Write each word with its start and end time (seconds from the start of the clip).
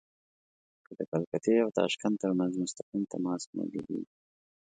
که 0.85 0.91
د 0.97 1.01
کلکتې 1.11 1.53
او 1.63 1.69
تاشکند 1.79 2.15
ترمنځ 2.23 2.53
مستقیم 2.61 3.03
تماس 3.13 3.41
موجود 3.57 3.85
وي. 3.93 4.03